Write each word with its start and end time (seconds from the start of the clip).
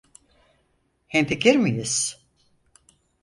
Hemfikir 1.07 1.55
miyiz? 1.55 2.21